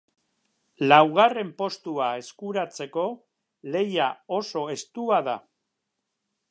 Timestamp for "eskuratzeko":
2.21-3.05